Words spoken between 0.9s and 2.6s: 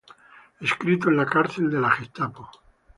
en la cárcel de la Gestapo.